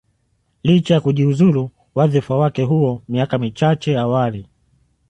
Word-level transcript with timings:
licha 0.63 0.93
ya 0.93 1.01
kujiuzulu 1.01 1.69
wadhifa 1.95 2.37
wake 2.37 2.63
huo 2.63 3.03
miaka 3.07 3.37
michache 3.37 3.99
awali 3.99 4.47